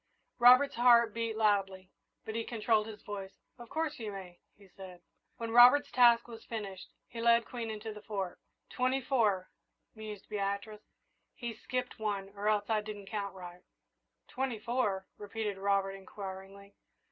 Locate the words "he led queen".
7.07-7.69